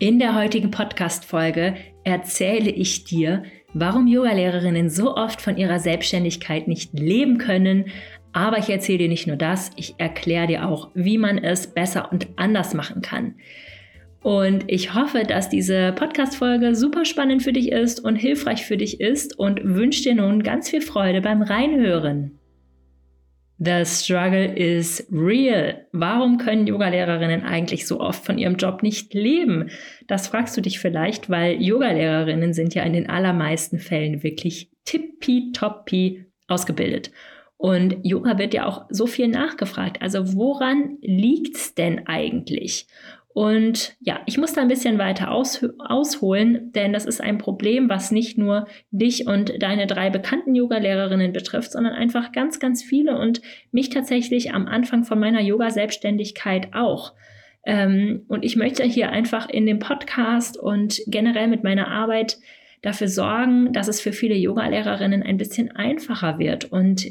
In 0.00 0.20
der 0.20 0.36
heutigen 0.36 0.70
Podcast-Folge 0.70 1.74
erzähle 2.04 2.70
ich 2.70 3.02
dir, 3.02 3.42
warum 3.74 4.06
Yogalehrerinnen 4.06 4.90
so 4.90 5.16
oft 5.16 5.40
von 5.40 5.56
ihrer 5.56 5.80
Selbstständigkeit 5.80 6.68
nicht 6.68 6.96
leben 6.96 7.38
können. 7.38 7.86
Aber 8.32 8.58
ich 8.58 8.70
erzähle 8.70 8.98
dir 8.98 9.08
nicht 9.08 9.26
nur 9.26 9.34
das, 9.34 9.72
ich 9.74 9.96
erkläre 9.98 10.46
dir 10.46 10.68
auch, 10.68 10.90
wie 10.94 11.18
man 11.18 11.38
es 11.38 11.66
besser 11.66 12.12
und 12.12 12.28
anders 12.36 12.74
machen 12.74 13.02
kann. 13.02 13.34
Und 14.22 14.64
ich 14.68 14.94
hoffe, 14.94 15.24
dass 15.24 15.48
diese 15.48 15.90
Podcast-Folge 15.90 16.76
super 16.76 17.04
spannend 17.04 17.42
für 17.42 17.52
dich 17.52 17.72
ist 17.72 17.98
und 17.98 18.14
hilfreich 18.14 18.64
für 18.64 18.76
dich 18.76 19.00
ist 19.00 19.36
und 19.36 19.60
wünsche 19.64 20.04
dir 20.04 20.14
nun 20.14 20.44
ganz 20.44 20.70
viel 20.70 20.80
Freude 20.80 21.22
beim 21.22 21.42
Reinhören. 21.42 22.38
The 23.60 23.84
struggle 23.84 24.54
is 24.54 25.06
real. 25.10 25.84
Warum 25.92 26.38
können 26.38 26.68
Yogalehrerinnen 26.68 27.42
eigentlich 27.42 27.88
so 27.88 27.98
oft 27.98 28.24
von 28.24 28.38
ihrem 28.38 28.56
Job 28.56 28.84
nicht 28.84 29.14
leben? 29.14 29.70
Das 30.06 30.28
fragst 30.28 30.56
du 30.56 30.60
dich 30.60 30.78
vielleicht, 30.78 31.28
weil 31.28 31.60
Yogalehrerinnen 31.60 32.54
sind 32.54 32.74
ja 32.74 32.84
in 32.84 32.92
den 32.92 33.10
allermeisten 33.10 33.80
Fällen 33.80 34.22
wirklich 34.22 34.70
tippitoppi 34.84 36.26
ausgebildet. 36.46 37.10
Und 37.56 37.96
Yoga 38.04 38.38
wird 38.38 38.54
ja 38.54 38.66
auch 38.66 38.86
so 38.88 39.08
viel 39.08 39.26
nachgefragt. 39.26 40.00
Also 40.00 40.34
woran 40.34 40.98
liegt's 41.00 41.74
denn 41.74 42.06
eigentlich? 42.06 42.86
Und 43.38 43.96
ja, 44.00 44.18
ich 44.26 44.36
muss 44.36 44.54
da 44.54 44.62
ein 44.62 44.66
bisschen 44.66 44.98
weiter 44.98 45.30
aus, 45.30 45.64
ausholen, 45.78 46.72
denn 46.72 46.92
das 46.92 47.04
ist 47.06 47.20
ein 47.20 47.38
Problem, 47.38 47.88
was 47.88 48.10
nicht 48.10 48.36
nur 48.36 48.66
dich 48.90 49.28
und 49.28 49.62
deine 49.62 49.86
drei 49.86 50.10
bekannten 50.10 50.56
Yoga-Lehrerinnen 50.56 51.32
betrifft, 51.32 51.70
sondern 51.70 51.92
einfach 51.92 52.32
ganz, 52.32 52.58
ganz 52.58 52.82
viele 52.82 53.16
und 53.16 53.40
mich 53.70 53.90
tatsächlich 53.90 54.52
am 54.54 54.66
Anfang 54.66 55.04
von 55.04 55.20
meiner 55.20 55.40
Yoga-Selbstständigkeit 55.40 56.74
auch. 56.74 57.12
Ähm, 57.64 58.24
und 58.26 58.44
ich 58.44 58.56
möchte 58.56 58.82
hier 58.82 59.10
einfach 59.10 59.48
in 59.48 59.66
dem 59.66 59.78
Podcast 59.78 60.58
und 60.58 61.00
generell 61.06 61.46
mit 61.46 61.62
meiner 61.62 61.86
Arbeit 61.86 62.38
dafür 62.82 63.06
sorgen, 63.06 63.72
dass 63.72 63.86
es 63.86 64.00
für 64.00 64.12
viele 64.12 64.34
Yoga-Lehrerinnen 64.34 65.22
ein 65.22 65.36
bisschen 65.36 65.70
einfacher 65.70 66.40
wird 66.40 66.72
und 66.72 67.06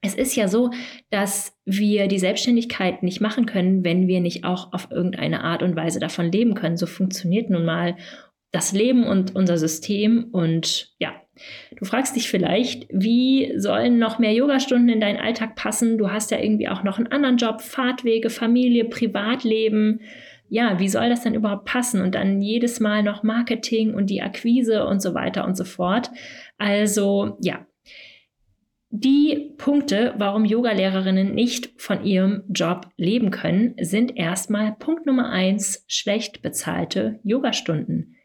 es 0.00 0.14
ist 0.14 0.36
ja 0.36 0.46
so, 0.46 0.70
dass 1.10 1.56
wir 1.64 2.06
die 2.06 2.18
Selbstständigkeit 2.18 3.02
nicht 3.02 3.20
machen 3.20 3.46
können, 3.46 3.84
wenn 3.84 4.06
wir 4.06 4.20
nicht 4.20 4.44
auch 4.44 4.72
auf 4.72 4.88
irgendeine 4.90 5.42
Art 5.42 5.62
und 5.62 5.74
Weise 5.74 5.98
davon 5.98 6.30
leben 6.30 6.54
können. 6.54 6.76
So 6.76 6.86
funktioniert 6.86 7.50
nun 7.50 7.64
mal 7.64 7.96
das 8.52 8.72
Leben 8.72 9.04
und 9.04 9.34
unser 9.34 9.58
System. 9.58 10.28
Und 10.30 10.94
ja, 10.98 11.12
du 11.76 11.84
fragst 11.84 12.14
dich 12.14 12.28
vielleicht, 12.28 12.86
wie 12.90 13.52
sollen 13.56 13.98
noch 13.98 14.18
mehr 14.18 14.32
Yogastunden 14.32 14.88
in 14.88 15.00
deinen 15.00 15.18
Alltag 15.18 15.56
passen? 15.56 15.98
Du 15.98 16.10
hast 16.10 16.30
ja 16.30 16.38
irgendwie 16.38 16.68
auch 16.68 16.84
noch 16.84 16.98
einen 16.98 17.08
anderen 17.08 17.36
Job, 17.36 17.60
Fahrtwege, 17.60 18.30
Familie, 18.30 18.84
Privatleben. 18.84 20.00
Ja, 20.48 20.78
wie 20.78 20.88
soll 20.88 21.10
das 21.10 21.24
denn 21.24 21.34
überhaupt 21.34 21.66
passen? 21.66 22.00
Und 22.00 22.14
dann 22.14 22.40
jedes 22.40 22.78
Mal 22.78 23.02
noch 23.02 23.24
Marketing 23.24 23.94
und 23.94 24.08
die 24.08 24.22
Akquise 24.22 24.86
und 24.86 25.02
so 25.02 25.12
weiter 25.12 25.44
und 25.44 25.56
so 25.56 25.64
fort. 25.64 26.10
Also 26.56 27.36
ja, 27.42 27.66
die 28.90 29.54
Punkte, 29.58 30.14
warum 30.16 30.46
Yogalehrerinnen 30.46 31.34
nicht 31.34 31.70
von 31.76 32.04
ihrem 32.04 32.44
Job 32.48 32.88
leben 32.96 33.30
können, 33.30 33.74
sind 33.80 34.16
erstmal 34.16 34.76
Punkt 34.78 35.04
Nummer 35.04 35.30
eins, 35.30 35.84
schlecht 35.88 36.40
bezahlte 36.40 37.20
Yogastunden. 37.22 38.16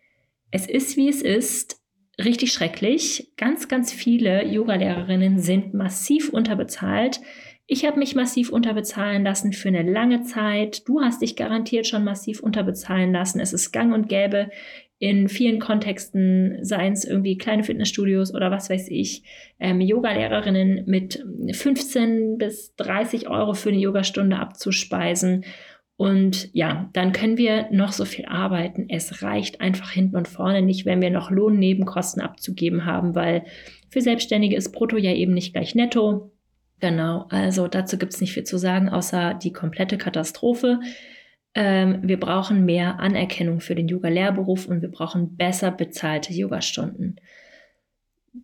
Es 0.52 0.66
ist, 0.66 0.96
wie 0.96 1.10
es 1.10 1.22
ist, 1.22 1.82
richtig 2.24 2.54
schrecklich. 2.54 3.34
Ganz, 3.36 3.68
ganz 3.68 3.92
viele 3.92 4.46
Yogalehrerinnen 4.46 5.40
sind 5.40 5.74
massiv 5.74 6.30
unterbezahlt. 6.30 7.20
Ich 7.66 7.86
habe 7.86 8.00
mich 8.00 8.16
massiv 8.16 8.50
unterbezahlen 8.50 9.24
lassen 9.24 9.52
für 9.52 9.70
eine 9.70 9.90
lange 9.90 10.24
Zeit. 10.24 10.88
Du 10.88 11.02
hast 11.02 11.22
dich 11.22 11.36
garantiert 11.36 11.88
schon 11.88 12.04
massiv 12.04 12.42
unterbezahlen 12.42 13.12
lassen. 13.12 13.40
Es 13.40 13.52
ist 13.52 13.72
gang 13.72 13.94
und 13.94 14.08
gäbe 14.08 14.50
in 15.00 15.28
vielen 15.28 15.60
Kontexten, 15.60 16.60
seien 16.62 16.94
es 16.94 17.04
irgendwie 17.04 17.38
kleine 17.38 17.64
Fitnessstudios 17.64 18.34
oder 18.34 18.52
was 18.52 18.70
weiß 18.70 18.88
ich, 18.90 19.24
ähm, 19.60 19.82
Yoga-Lehrerinnen 19.82 20.84
mit 20.86 21.24
15 21.52 22.38
bis 22.38 22.76
30 22.76 23.28
Euro 23.28 23.54
für 23.54 23.70
eine 23.70 23.80
Yogastunde 23.80 24.38
abzuspeisen. 24.38 25.44
Und 25.96 26.50
ja, 26.54 26.90
dann 26.94 27.12
können 27.12 27.38
wir 27.38 27.68
noch 27.72 27.92
so 27.92 28.06
viel 28.06 28.26
arbeiten. 28.26 28.88
Es 28.90 29.22
reicht 29.22 29.62
einfach 29.62 29.92
hinten 29.92 30.16
und 30.16 30.28
vorne 30.28 30.62
nicht, 30.62 30.86
wenn 30.86 31.02
wir 31.02 31.12
noch 31.12 31.30
Lohnnebenkosten 31.30 32.22
abzugeben 32.22 32.86
haben, 32.86 33.14
weil 33.14 33.46
für 33.90 34.02
Selbstständige 34.02 34.56
ist 34.56 34.72
Brutto 34.72 34.98
ja 34.98 35.12
eben 35.12 35.34
nicht 35.34 35.54
gleich 35.54 35.76
Netto. 35.76 36.32
Genau, 36.80 37.28
also 37.30 37.68
dazu 37.68 37.98
gibt 37.98 38.14
es 38.14 38.22
nicht 38.22 38.34
viel 38.34 38.44
zu 38.44 38.58
sagen, 38.58 38.90
außer 38.90 39.36
die 39.36 39.54
komplette 39.54 39.98
Katastrophe. 39.98 40.80
Ähm, 41.56 42.00
wir 42.04 42.20
brauchen 42.20 42.66
mehr 42.66 43.00
Anerkennung 43.00 43.60
für 43.60 43.76
den 43.76 43.88
Yoga-Lehrberuf 43.88 44.68
und 44.68 44.82
wir 44.82 44.90
brauchen 44.90 45.36
besser 45.36 45.72
bezahlte 45.72 46.34
Yogastunden. 46.34 47.20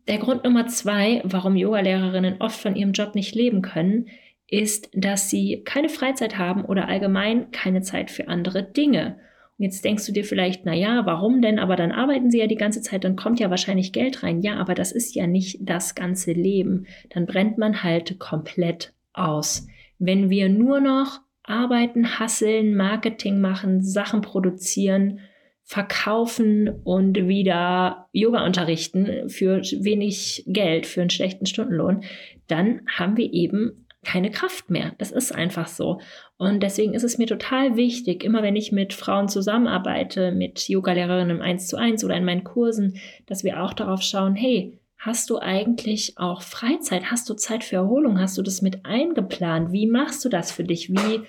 Der 0.07 0.19
Grund 0.19 0.43
Nummer 0.43 0.67
zwei, 0.67 1.21
warum 1.23 1.55
Yogalehrerinnen 1.55 2.41
oft 2.41 2.59
von 2.59 2.75
ihrem 2.75 2.91
Job 2.91 3.15
nicht 3.15 3.33
leben 3.33 3.63
können, 3.63 4.07
ist, 4.47 4.89
dass 4.93 5.29
sie 5.29 5.63
keine 5.63 5.89
Freizeit 5.89 6.37
haben 6.37 6.65
oder 6.65 6.87
allgemein 6.87 7.51
keine 7.51 7.81
Zeit 7.81 8.11
für 8.11 8.27
andere 8.27 8.63
Dinge. 8.63 9.17
Und 9.57 9.65
jetzt 9.65 9.83
denkst 9.83 10.05
du 10.05 10.11
dir 10.11 10.23
vielleicht, 10.23 10.65
na 10.65 10.73
ja, 10.73 11.05
warum 11.05 11.41
denn? 11.41 11.59
Aber 11.59 11.75
dann 11.75 11.91
arbeiten 11.91 12.31
sie 12.31 12.39
ja 12.39 12.47
die 12.47 12.55
ganze 12.55 12.81
Zeit, 12.81 13.03
dann 13.03 13.15
kommt 13.15 13.39
ja 13.39 13.49
wahrscheinlich 13.49 13.91
Geld 13.91 14.23
rein. 14.23 14.41
Ja, 14.41 14.57
aber 14.57 14.75
das 14.75 14.91
ist 14.91 15.15
ja 15.15 15.27
nicht 15.27 15.57
das 15.61 15.95
ganze 15.95 16.31
Leben. 16.31 16.85
Dann 17.09 17.25
brennt 17.25 17.57
man 17.57 17.83
halt 17.83 18.19
komplett 18.19 18.93
aus. 19.13 19.67
Wenn 19.97 20.29
wir 20.29 20.49
nur 20.49 20.79
noch 20.79 21.19
arbeiten, 21.49 22.19
hasseln, 22.19 22.75
Marketing 22.75 23.41
machen, 23.41 23.81
Sachen 23.81 24.21
produzieren, 24.21 25.19
verkaufen 25.63 26.69
und 26.83 27.27
wieder 27.27 28.07
Yoga 28.11 28.45
unterrichten 28.45 29.29
für 29.29 29.61
wenig 29.61 30.43
Geld, 30.47 30.87
für 30.87 31.01
einen 31.01 31.09
schlechten 31.11 31.45
Stundenlohn, 31.45 32.03
dann 32.47 32.81
haben 32.87 33.17
wir 33.17 33.31
eben 33.31 33.85
keine 34.03 34.31
Kraft 34.31 34.69
mehr. 34.69 34.93
Das 34.97 35.11
ist 35.11 35.33
einfach 35.33 35.67
so. 35.67 35.99
Und 36.37 36.63
deswegen 36.63 36.93
ist 36.93 37.03
es 37.03 37.17
mir 37.17 37.27
total 37.27 37.75
wichtig, 37.75 38.23
immer 38.23 38.41
wenn 38.41 38.55
ich 38.55 38.71
mit 38.71 38.93
Frauen 38.93 39.27
zusammenarbeite, 39.27 40.31
mit 40.31 40.69
Yogalehrerinnen 40.69 41.37
im 41.37 41.41
1 41.41 41.67
zu 41.67 41.77
1 41.77 42.03
oder 42.03 42.15
in 42.15 42.25
meinen 42.25 42.43
Kursen, 42.43 42.97
dass 43.25 43.43
wir 43.43 43.61
auch 43.61 43.73
darauf 43.73 44.01
schauen, 44.01 44.35
hey, 44.35 44.79
Hast 44.99 45.29
du 45.29 45.39
eigentlich 45.39 46.17
auch 46.17 46.41
Freizeit? 46.41 47.09
Hast 47.09 47.29
du 47.29 47.33
Zeit 47.33 47.63
für 47.63 47.77
Erholung? 47.77 48.19
Hast 48.19 48.37
du 48.37 48.41
das 48.41 48.61
mit 48.61 48.85
eingeplant? 48.85 49.71
Wie 49.71 49.87
machst 49.87 50.25
du 50.25 50.29
das 50.29 50.51
für 50.51 50.65
dich? 50.65 50.89
Wie, 50.89 51.21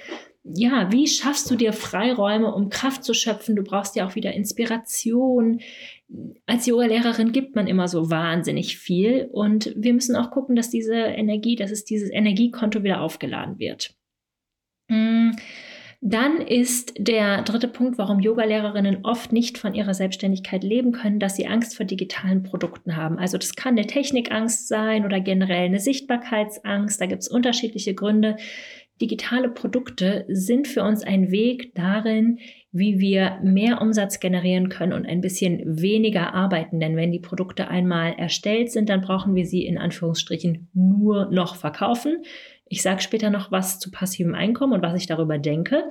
ja, 0.43 0.91
wie 0.91 1.07
schaffst 1.07 1.49
du 1.49 1.55
dir 1.55 1.73
Freiräume, 1.73 2.53
um 2.53 2.69
Kraft 2.69 3.05
zu 3.05 3.15
schöpfen? 3.15 3.55
Du 3.55 3.63
brauchst 3.63 3.95
ja 3.95 4.09
auch 4.09 4.17
wieder 4.17 4.33
Inspiration. 4.33 5.61
Als 6.47 6.67
Yoga-Lehrerin 6.67 7.31
gibt 7.31 7.55
man 7.55 7.69
immer 7.69 7.87
so 7.87 8.11
wahnsinnig 8.11 8.77
viel 8.77 9.29
und 9.31 9.73
wir 9.77 9.95
müssen 9.95 10.17
auch 10.17 10.33
gucken, 10.33 10.57
dass 10.57 10.71
diese 10.71 10.97
Energie, 10.97 11.55
dass 11.55 11.71
es 11.71 11.85
dieses 11.85 12.11
Energiekonto 12.11 12.83
wieder 12.83 13.01
aufgeladen 13.01 13.61
wird. 13.61 13.95
Hm. 14.91 15.37
Dann 16.03 16.41
ist 16.41 16.95
der 16.99 17.43
dritte 17.43 17.69
Punkt, 17.69 17.99
warum 17.99 18.21
Yogalehrerinnen 18.21 19.05
oft 19.05 19.33
nicht 19.33 19.59
von 19.59 19.75
ihrer 19.75 19.93
Selbstständigkeit 19.93 20.65
leben 20.65 20.93
können, 20.93 21.21
dass 21.21 21.37
sie 21.37 21.47
Angst 21.47 21.77
vor 21.77 21.85
digitalen 21.85 22.43
Produkten 22.43 22.97
haben. 22.97 23.19
Also 23.19 23.37
das 23.37 23.55
kann 23.55 23.77
eine 23.77 23.87
Technikangst 23.87 24.67
sein 24.67 25.05
oder 25.05 25.21
generell 25.21 25.67
eine 25.67 25.79
Sichtbarkeitsangst. 25.79 26.99
Da 26.99 27.05
gibt 27.05 27.21
es 27.21 27.29
unterschiedliche 27.29 27.95
Gründe. 27.95 28.37
Digitale 29.03 29.51
Produkte 29.51 30.25
sind 30.29 30.69
für 30.69 30.85
uns 30.85 31.03
ein 31.03 31.31
Weg 31.31 31.75
darin, 31.75 32.39
wie 32.73 32.99
wir 32.99 33.39
mehr 33.43 33.83
Umsatz 33.83 34.21
generieren 34.21 34.71
können 34.71 34.93
und 34.95 35.07
ein 35.07 35.21
bisschen 35.21 35.81
weniger 35.81 36.35
arbeiten. 36.35 36.81
Denn 36.81 36.97
wenn 36.97 37.13
die 37.13 37.19
Produkte 37.19 37.69
einmal 37.69 38.15
erstellt 38.15 38.71
sind, 38.73 38.89
dann 38.89 39.03
brauchen 39.03 39.35
wir 39.35 39.45
sie 39.45 39.67
in 39.67 39.77
Anführungsstrichen 39.77 40.69
nur 40.73 41.31
noch 41.31 41.57
verkaufen. 41.57 42.23
Ich 42.71 42.83
sage 42.83 43.03
später 43.03 43.31
noch 43.31 43.51
was 43.51 43.81
zu 43.81 43.91
passivem 43.91 44.33
Einkommen 44.33 44.75
und 44.75 44.83
was 44.83 44.95
ich 44.95 45.09
darüber 45.09 45.39
denke. 45.39 45.91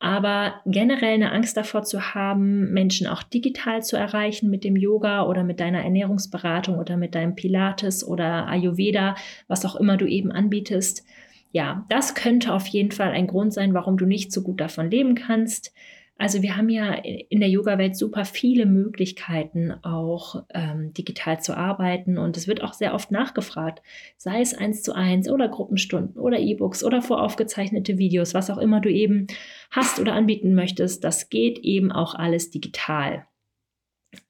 Aber 0.00 0.60
generell 0.66 1.14
eine 1.14 1.30
Angst 1.30 1.56
davor 1.56 1.84
zu 1.84 2.14
haben, 2.14 2.72
Menschen 2.72 3.06
auch 3.06 3.22
digital 3.22 3.82
zu 3.82 3.96
erreichen 3.96 4.50
mit 4.50 4.64
dem 4.64 4.76
Yoga 4.76 5.24
oder 5.24 5.44
mit 5.44 5.60
deiner 5.60 5.84
Ernährungsberatung 5.84 6.78
oder 6.78 6.96
mit 6.96 7.14
deinem 7.14 7.36
Pilates 7.36 8.06
oder 8.06 8.48
Ayurveda, 8.48 9.14
was 9.46 9.64
auch 9.64 9.76
immer 9.76 9.96
du 9.96 10.04
eben 10.04 10.32
anbietest. 10.32 11.06
Ja, 11.52 11.86
das 11.88 12.16
könnte 12.16 12.52
auf 12.52 12.66
jeden 12.66 12.90
Fall 12.90 13.12
ein 13.12 13.28
Grund 13.28 13.54
sein, 13.54 13.72
warum 13.72 13.96
du 13.96 14.04
nicht 14.04 14.32
so 14.32 14.42
gut 14.42 14.60
davon 14.60 14.90
leben 14.90 15.14
kannst. 15.14 15.72
Also 16.18 16.40
wir 16.40 16.56
haben 16.56 16.70
ja 16.70 16.94
in 16.94 17.40
der 17.40 17.50
Yoga-Welt 17.50 17.94
super 17.94 18.24
viele 18.24 18.64
Möglichkeiten, 18.64 19.72
auch 19.82 20.44
ähm, 20.54 20.94
digital 20.94 21.40
zu 21.40 21.54
arbeiten 21.54 22.16
und 22.16 22.38
es 22.38 22.48
wird 22.48 22.62
auch 22.62 22.72
sehr 22.72 22.94
oft 22.94 23.10
nachgefragt, 23.10 23.82
sei 24.16 24.40
es 24.40 24.54
eins 24.54 24.82
zu 24.82 24.94
eins 24.94 25.28
oder 25.28 25.48
Gruppenstunden 25.48 26.18
oder 26.18 26.38
E-Books 26.38 26.82
oder 26.84 27.02
voraufgezeichnete 27.02 27.98
Videos, 27.98 28.32
was 28.32 28.48
auch 28.48 28.56
immer 28.56 28.80
du 28.80 28.90
eben 28.90 29.26
hast 29.70 30.00
oder 30.00 30.14
anbieten 30.14 30.54
möchtest, 30.54 31.04
das 31.04 31.28
geht 31.28 31.58
eben 31.58 31.92
auch 31.92 32.14
alles 32.14 32.50
digital. 32.50 33.26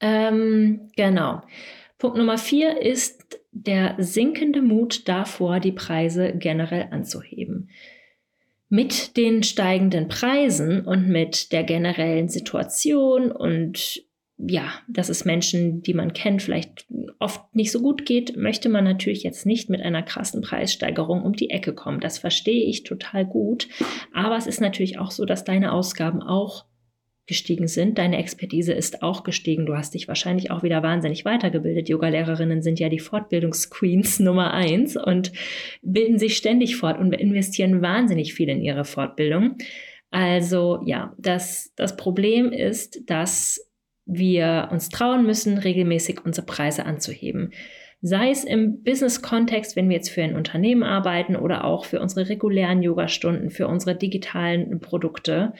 Ähm, 0.00 0.88
genau. 0.96 1.42
Punkt 1.98 2.18
Nummer 2.18 2.36
vier 2.36 2.82
ist 2.82 3.40
der 3.52 3.94
sinkende 3.98 4.60
Mut 4.60 5.08
davor, 5.08 5.60
die 5.60 5.72
Preise 5.72 6.34
generell 6.36 6.88
anzuheben. 6.90 7.70
Mit 8.68 9.16
den 9.16 9.42
steigenden 9.42 10.08
Preisen 10.08 10.84
und 10.84 11.08
mit 11.08 11.52
der 11.52 11.64
generellen 11.64 12.28
Situation 12.28 13.30
und 13.30 14.02
ja, 14.38 14.70
dass 14.86 15.08
es 15.08 15.24
Menschen, 15.24 15.82
die 15.82 15.94
man 15.94 16.12
kennt, 16.12 16.42
vielleicht 16.42 16.86
oft 17.18 17.54
nicht 17.54 17.72
so 17.72 17.80
gut 17.80 18.04
geht, 18.04 18.36
möchte 18.36 18.68
man 18.68 18.84
natürlich 18.84 19.22
jetzt 19.22 19.46
nicht 19.46 19.70
mit 19.70 19.80
einer 19.80 20.02
krassen 20.02 20.42
Preissteigerung 20.42 21.22
um 21.22 21.32
die 21.32 21.48
Ecke 21.48 21.74
kommen. 21.74 22.00
Das 22.00 22.18
verstehe 22.18 22.66
ich 22.66 22.82
total 22.82 23.24
gut. 23.24 23.66
Aber 24.12 24.36
es 24.36 24.46
ist 24.46 24.60
natürlich 24.60 24.98
auch 24.98 25.10
so, 25.10 25.24
dass 25.24 25.44
deine 25.44 25.72
Ausgaben 25.72 26.22
auch 26.22 26.66
gestiegen 27.26 27.66
sind. 27.66 27.98
Deine 27.98 28.18
Expertise 28.18 28.72
ist 28.72 29.02
auch 29.02 29.24
gestiegen. 29.24 29.66
Du 29.66 29.76
hast 29.76 29.94
dich 29.94 30.08
wahrscheinlich 30.08 30.50
auch 30.50 30.62
wieder 30.62 30.82
wahnsinnig 30.82 31.24
weitergebildet. 31.24 31.88
Yoga-Lehrerinnen 31.88 32.62
sind 32.62 32.78
ja 32.78 32.88
die 32.88 33.00
Fortbildungsqueens 33.00 34.20
Nummer 34.20 34.52
eins 34.54 34.96
und 34.96 35.32
bilden 35.82 36.18
sich 36.18 36.36
ständig 36.36 36.76
fort 36.76 36.98
und 36.98 37.12
investieren 37.12 37.82
wahnsinnig 37.82 38.34
viel 38.34 38.48
in 38.48 38.60
ihre 38.60 38.84
Fortbildung. 38.84 39.56
Also 40.10 40.80
ja, 40.86 41.14
das, 41.18 41.72
das 41.76 41.96
Problem 41.96 42.52
ist, 42.52 43.10
dass 43.10 43.60
wir 44.06 44.68
uns 44.70 44.88
trauen 44.88 45.26
müssen, 45.26 45.58
regelmäßig 45.58 46.24
unsere 46.24 46.46
Preise 46.46 46.86
anzuheben. 46.86 47.52
Sei 48.02 48.30
es 48.30 48.44
im 48.44 48.84
Business-Kontext, 48.84 49.74
wenn 49.74 49.88
wir 49.88 49.96
jetzt 49.96 50.10
für 50.10 50.22
ein 50.22 50.36
Unternehmen 50.36 50.84
arbeiten 50.84 51.34
oder 51.34 51.64
auch 51.64 51.84
für 51.84 52.00
unsere 52.00 52.28
regulären 52.28 52.82
Yoga-Stunden, 52.82 53.50
für 53.50 53.66
unsere 53.66 53.96
digitalen 53.96 54.80
Produkte. 54.80 55.54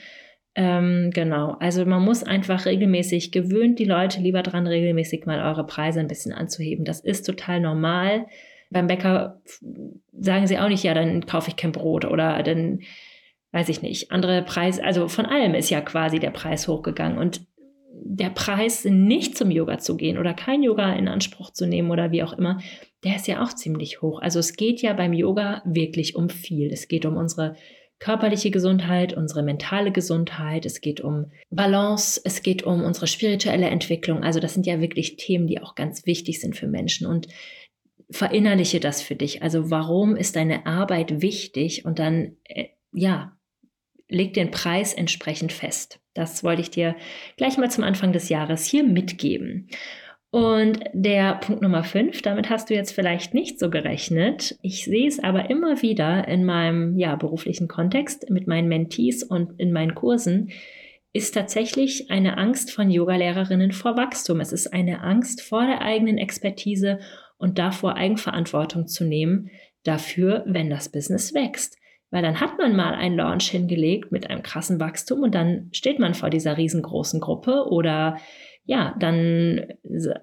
Ähm, 0.59 1.11
genau, 1.13 1.55
also 1.61 1.85
man 1.85 2.03
muss 2.03 2.23
einfach 2.23 2.65
regelmäßig, 2.65 3.31
gewöhnt 3.31 3.79
die 3.79 3.85
Leute 3.85 4.23
lieber 4.23 4.43
dran, 4.43 4.67
regelmäßig 4.67 5.27
mal 5.27 5.43
eure 5.43 5.67
Preise 5.67 6.01
ein 6.01 6.09
bisschen 6.09 6.33
anzuheben. 6.33 6.87
Das 6.87 7.01
ist 7.01 7.27
total 7.27 7.61
normal. 7.61 8.27
Beim 8.71 8.87
Bäcker 8.87 9.43
sagen 10.19 10.47
sie 10.47 10.59
auch 10.59 10.69
nicht, 10.69 10.83
ja, 10.83 10.95
dann 10.95 11.27
kaufe 11.27 11.51
ich 11.51 11.57
kein 11.57 11.73
Brot 11.73 12.07
oder 12.07 12.43
dann 12.43 12.81
weiß 13.53 13.69
ich 13.69 13.83
nicht, 13.83 14.11
andere 14.11 14.43
Preise, 14.43 14.83
also 14.83 15.09
von 15.09 15.27
allem 15.27 15.55
ist 15.55 15.71
ja 15.71 15.81
quasi 15.83 16.19
der 16.19 16.31
Preis 16.31 16.67
hochgegangen 16.69 17.19
und 17.19 17.47
der 17.93 18.31
Preis, 18.31 18.85
nicht 18.85 19.37
zum 19.37 19.51
Yoga 19.51 19.79
zu 19.79 19.97
gehen 19.97 20.19
oder 20.19 20.35
kein 20.35 20.63
Yoga 20.63 20.93
in 20.95 21.09
Anspruch 21.09 21.51
zu 21.51 21.67
nehmen 21.67 21.91
oder 21.91 22.13
wie 22.13 22.23
auch 22.23 22.33
immer, 22.33 22.61
der 23.05 23.17
ist 23.17 23.27
ja 23.27 23.43
auch 23.43 23.53
ziemlich 23.53 24.03
hoch. 24.03 24.21
Also 24.21 24.39
es 24.39 24.57
geht 24.57 24.83
ja 24.83 24.93
beim 24.93 25.13
Yoga 25.13 25.63
wirklich 25.65 26.17
um 26.17 26.29
viel. 26.29 26.71
Es 26.73 26.89
geht 26.89 27.07
um 27.07 27.17
unsere 27.17 27.57
körperliche 27.99 28.51
Gesundheit, 28.51 29.15
unsere 29.15 29.43
mentale 29.43 29.91
Gesundheit, 29.91 30.67
es 30.67 30.81
geht 30.81 31.01
um 31.01 31.31
Balance, 31.51 32.21
es 32.25 32.43
geht 32.43 32.63
um 32.63 32.85
unsere 32.85 33.07
spirituelle 33.07 33.69
Entwicklung. 33.69 34.23
Also 34.23 34.41
das 34.41 34.55
sind 34.55 34.67
ja 34.67 34.81
wirklich 34.81 35.17
Themen, 35.17 35.47
die 35.47 35.63
auch 35.63 35.75
ganz 35.75 36.07
wichtig 36.07 36.41
sind 36.41 36.57
für 36.57 36.67
Menschen 36.67 37.07
und 37.07 37.29
verinnerliche 38.11 38.81
das 38.81 39.03
für 39.03 39.17
dich. 39.17 39.43
Also 39.43 39.71
warum 39.71 40.17
ist 40.17 40.37
deine 40.37 40.67
Arbeit 40.67 41.23
wichtig 41.23 41.85
und 41.85 41.99
dann, 41.99 42.37
äh, 42.45 42.69
ja, 42.93 43.37
leg 44.09 44.35
den 44.35 44.51
Preis 44.51 44.95
entsprechend 44.95 45.53
fest. 45.53 46.01
Das 46.15 46.45
wollte 46.45 46.63
ich 46.63 46.71
dir 46.71 46.97
gleich 47.37 47.59
mal 47.59 47.71
zum 47.71 47.85
Anfang 47.85 48.13
des 48.13 48.29
Jahres 48.29 48.65
hier 48.65 48.85
mitgeben. 48.85 49.69
Und 50.31 50.81
der 50.93 51.37
Punkt 51.37 51.63
Nummer 51.63 51.85
5, 51.85 52.21
damit 52.23 52.51
hast 52.51 52.69
du 52.69 52.75
jetzt 52.75 52.93
vielleicht 52.93 53.33
nicht 53.33 53.59
so 53.59 53.71
gerechnet. 53.71 54.57
Ich 54.61 54.85
sehe 54.85 55.07
es 55.09 55.23
aber 55.23 55.49
immer 55.51 55.83
wieder 55.83 56.27
in 56.29 56.45
meinem 56.45 56.99
ja, 56.99 57.17
beruflichen 57.17 57.69
Kontext 57.69 58.29
mit 58.29 58.47
meinen 58.47 58.69
Mentees 58.69 59.23
und 59.23 59.59
in 59.59 59.73
meinen 59.73 59.95
Kursen, 59.95 60.51
ist 61.13 61.33
tatsächlich 61.33 62.11
eine 62.11 62.37
Angst 62.37 62.71
von 62.71 62.91
Yogalehrerinnen 62.91 63.73
vor 63.73 63.97
Wachstum. 63.97 64.41
Es 64.41 64.53
ist 64.53 64.75
eine 64.75 65.03
Angst 65.03 65.41
vor 65.41 65.65
der 65.65 65.81
eigenen 65.81 66.19
Expertise 66.19 66.99
und 67.39 67.59
davor 67.59 67.95
Eigenverantwortung 67.97 68.87
zu 68.87 69.05
nehmen 69.05 69.51
dafür, 69.83 70.45
wenn 70.47 70.69
das 70.69 70.91
Business 70.91 71.33
wächst. 71.33 71.79
Weil 72.11 72.23
dann 72.23 72.41
hat 72.41 72.59
man 72.59 72.77
mal 72.77 72.95
einen 72.95 73.17
Launch 73.17 73.49
hingelegt 73.51 74.13
mit 74.13 74.29
einem 74.29 74.43
krassen 74.43 74.79
Wachstum 74.79 75.23
und 75.23 75.35
dann 75.35 75.71
steht 75.73 75.99
man 75.99 76.15
vor 76.15 76.29
dieser 76.29 76.57
riesengroßen 76.57 77.21
Gruppe 77.21 77.67
oder 77.71 78.19
ja, 78.67 78.97
dann 78.99 79.65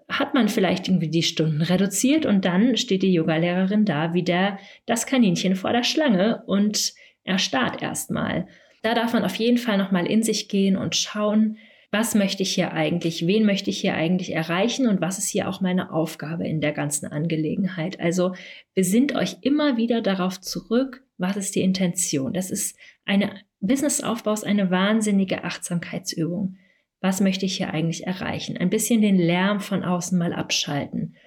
hat 0.09 0.33
man 0.33 0.49
vielleicht 0.49 0.87
irgendwie 0.87 1.09
die 1.09 1.23
Stunden 1.23 1.61
reduziert 1.61 2.25
und 2.25 2.43
dann 2.43 2.75
steht 2.75 3.01
die 3.01 3.13
Yogalehrerin 3.13 3.85
da 3.85 4.13
wie 4.13 4.23
der, 4.23 4.59
das 4.85 5.05
Kaninchen 5.05 5.55
vor 5.55 5.71
der 5.71 5.83
Schlange 5.83 6.43
und 6.45 6.93
erstarrt 7.23 7.81
erstmal. 7.81 8.47
Da 8.81 8.93
darf 8.93 9.13
man 9.13 9.23
auf 9.23 9.35
jeden 9.35 9.57
Fall 9.57 9.77
nochmal 9.77 10.05
in 10.05 10.23
sich 10.23 10.49
gehen 10.49 10.75
und 10.75 10.95
schauen, 10.95 11.57
was 11.89 12.15
möchte 12.15 12.43
ich 12.43 12.53
hier 12.53 12.73
eigentlich, 12.73 13.27
wen 13.27 13.45
möchte 13.45 13.69
ich 13.69 13.79
hier 13.79 13.93
eigentlich 13.93 14.33
erreichen 14.33 14.87
und 14.87 14.99
was 14.99 15.19
ist 15.19 15.29
hier 15.29 15.47
auch 15.47 15.61
meine 15.61 15.93
Aufgabe 15.93 16.45
in 16.45 16.59
der 16.59 16.73
ganzen 16.73 17.05
Angelegenheit. 17.05 17.99
Also 17.99 18.33
besinnt 18.73 19.15
euch 19.15 19.37
immer 19.41 19.77
wieder 19.77 20.01
darauf 20.01 20.41
zurück, 20.41 21.03
was 21.17 21.37
ist 21.37 21.55
die 21.55 21.61
Intention? 21.61 22.33
Das 22.33 22.51
ist 22.51 22.75
eine 23.05 23.29
Businessaufbau 23.61 24.33
ist 24.33 24.45
eine 24.45 24.71
wahnsinnige 24.71 25.45
Achtsamkeitsübung. 25.45 26.57
Was 27.03 27.19
möchte 27.19 27.45
ich 27.45 27.57
hier 27.57 27.73
eigentlich 27.73 28.07
erreichen? 28.07 28.55
Ein 28.55 28.69
bisschen 28.69 29.01
den 29.01 29.17
Lärm 29.17 29.59
von 29.59 29.83
außen 29.83 30.17
mal 30.17 30.31
abschalten. 30.31 31.17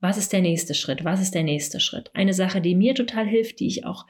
Was 0.00 0.16
ist 0.16 0.32
der 0.32 0.40
nächste 0.40 0.72
Schritt? 0.72 1.04
Was 1.04 1.20
ist 1.20 1.34
der 1.34 1.42
nächste 1.42 1.78
Schritt? 1.78 2.10
Eine 2.14 2.32
Sache, 2.32 2.62
die 2.62 2.74
mir 2.74 2.94
total 2.94 3.26
hilft, 3.26 3.60
die 3.60 3.66
ich 3.66 3.84
auch 3.84 4.06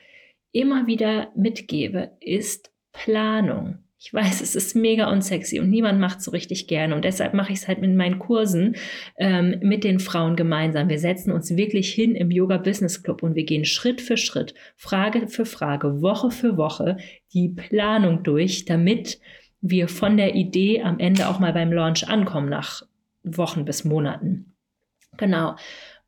immer 0.53 0.87
wieder 0.87 1.33
mitgebe, 1.35 2.13
ist 2.21 2.71
Planung. 2.93 3.79
Ich 3.99 4.15
weiß, 4.15 4.41
es 4.41 4.55
ist 4.55 4.77
mega 4.77 5.11
unsexy 5.11 5.59
und 5.59 5.69
niemand 5.69 5.99
macht 5.99 6.19
es 6.21 6.27
so 6.27 6.31
richtig 6.31 6.69
gerne. 6.69 6.95
Und 6.95 7.05
deshalb 7.05 7.35
mache 7.35 7.53
ich 7.53 7.59
es 7.59 7.67
halt 7.67 7.81
mit 7.81 7.93
meinen 7.97 8.21
Kursen 8.21 8.77
ähm, 9.19 9.57
mit 9.63 9.83
den 9.83 9.99
Frauen 9.99 10.37
gemeinsam. 10.37 10.89
Wir 10.89 11.01
setzen 11.01 11.33
uns 11.33 11.57
wirklich 11.57 11.93
hin 11.93 12.15
im 12.15 12.31
Yoga 12.31 12.59
Business 12.59 13.03
Club 13.03 13.25
und 13.25 13.35
wir 13.35 13.45
gehen 13.45 13.65
Schritt 13.65 14.01
für 14.01 14.17
Schritt, 14.17 14.55
Frage 14.77 15.27
für 15.27 15.45
Frage, 15.45 16.03
Woche 16.03 16.31
für 16.31 16.57
Woche 16.57 16.99
die 17.33 17.49
Planung 17.49 18.23
durch, 18.23 18.65
damit 18.65 19.19
wir 19.71 19.89
von 19.89 20.17
der 20.17 20.35
Idee 20.35 20.83
am 20.83 20.99
Ende 20.99 21.29
auch 21.29 21.39
mal 21.39 21.53
beim 21.53 21.73
Launch 21.73 22.09
ankommen 22.09 22.49
nach 22.49 22.83
Wochen 23.23 23.65
bis 23.65 23.85
Monaten. 23.85 24.55
Genau. 25.17 25.57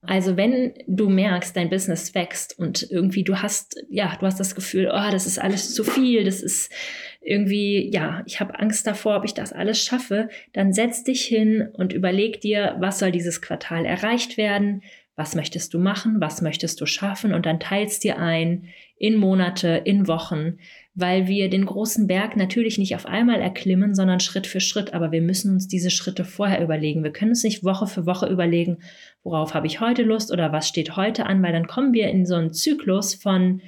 Also 0.03 0.37
wenn 0.37 0.75
du 0.87 1.09
merkst, 1.09 1.57
dein 1.57 1.71
Business 1.71 2.15
wächst 2.15 2.57
und 2.57 2.89
irgendwie 2.89 3.25
du 3.25 3.43
hast, 3.43 3.75
ja, 3.91 4.17
du 4.21 4.27
hast 4.27 4.39
das 4.39 4.55
Gefühl, 4.55 4.89
oh, 4.93 5.11
das 5.11 5.27
ist 5.27 5.41
alles 5.41 5.75
zu 5.75 5.83
viel, 5.83 6.25
das 6.25 6.41
ist 6.41 6.73
irgendwie, 7.21 7.91
ja, 7.93 8.23
ich 8.25 8.39
habe 8.39 8.59
Angst 8.61 8.87
davor, 8.87 9.17
ob 9.17 9.25
ich 9.25 9.35
das 9.35 9.53
alles 9.53 9.83
schaffe, 9.83 10.29
dann 10.53 10.73
setz 10.73 11.03
dich 11.03 11.25
hin 11.25 11.69
und 11.73 11.93
überleg 11.93 12.41
dir, 12.41 12.77
was 12.79 13.01
soll 13.01 13.11
dieses 13.11 13.43
Quartal 13.43 13.85
erreicht 13.85 14.37
werden, 14.37 14.83
was 15.19 15.35
möchtest 15.35 15.75
du 15.75 15.81
machen, 15.81 16.21
was 16.21 16.43
möchtest 16.43 16.81
du 16.81 16.87
schaffen 16.87 17.35
und 17.35 17.45
dann 17.45 17.59
teilst 17.59 18.05
dir 18.05 18.21
ein 18.21 18.69
in 18.97 19.17
Monate, 19.17 19.83
in 19.85 20.07
Wochen, 20.07 20.59
weil 20.95 21.27
wir 21.27 21.51
den 21.51 21.67
großen 21.67 22.07
Berg 22.07 22.37
natürlich 22.37 22.79
nicht 22.79 22.95
auf 22.95 23.05
einmal 23.05 23.41
erklimmen, 23.41 23.97
sondern 23.97 24.21
Schritt 24.21 24.47
für 24.47 24.61
Schritt. 24.61 24.95
Aber 24.95 25.11
wir 25.11 25.21
müssen 25.21 25.53
uns 25.53 25.67
diese 25.67 25.91
Schritte 25.91 26.25
vorher 26.25 26.63
überlegen. 26.63 27.03
Wir 27.03 27.13
können 27.13 27.33
uns 27.33 27.43
nicht 27.43 27.65
Woche 27.65 27.89
für 27.89 28.07
Woche 28.07 28.27
überlegen, 28.29 28.79
worauf 29.25 29.55
habe 29.55 29.67
ich 29.67 29.81
heute 29.81 30.05
Lust 30.05 30.31
oder 30.31 30.53
was 30.53 30.69
steht 30.69 30.95
heute 30.95 31.27
an, 31.27 31.43
weil 31.43 31.53
dann 31.53 31.67
kommen 31.67 31.93
wir 31.93 32.09
in 32.11 32.25
so 32.25 32.37
einen 32.37 32.53
Zyklus 32.53 33.17
von, 33.17 33.61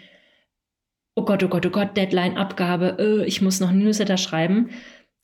oh 1.16 1.24
Gott, 1.24 1.42
oh 1.42 1.48
Gott, 1.48 1.66
oh 1.66 1.70
Gott, 1.70 1.96
Deadline, 1.96 2.36
Abgabe, 2.36 2.96
äh, 3.00 3.26
ich 3.26 3.42
muss 3.42 3.58
noch 3.58 3.70
ein 3.70 3.80
Newsletter 3.80 4.18
schreiben 4.18 4.70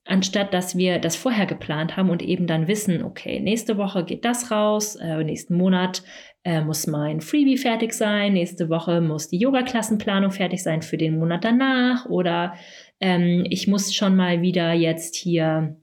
anstatt 0.07 0.55
dass 0.55 0.77
wir 0.77 0.99
das 0.99 1.17
vorher 1.17 1.47
geplant 1.47 1.97
haben 1.97 2.11
und 2.11 2.23
eben 2.23 2.47
dann 2.47 2.69
wissen, 2.69 3.03
okay, 3.03 3.41
nächste 3.41 3.77
Woche 3.77 4.05
geht 4.05 4.25
das 4.25 4.51
raus, 4.51 4.97
äh, 4.97 5.23
nächsten 5.23 5.57
Monat 5.57 6.03
äh, 6.45 6.61
muss 6.61 6.87
mein 6.87 7.21
Freebie 7.21 7.59
fertig 7.59 7.93
sein, 7.93 8.33
nächste 8.33 8.69
Woche 8.69 9.01
muss 9.01 9.29
die 9.29 9.39
Yoga-Klassenplanung 9.39 10.31
fertig 10.31 10.63
sein 10.63 10.83
für 10.83 10.97
den 10.97 11.19
Monat 11.19 11.45
danach 11.45 12.07
oder 12.07 12.55
ähm, 13.01 13.45
ich 13.51 13.67
muss 13.67 13.95
schon 13.95 14.17
mal 14.17 14.43
wieder 14.43 14.73
jetzt 14.73 15.17
hier 15.17 15.77